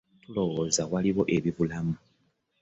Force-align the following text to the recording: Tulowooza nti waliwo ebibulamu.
Tulowooza 0.23 0.81
nti 0.83 0.91
waliwo 0.93 1.23
ebibulamu. 1.35 1.95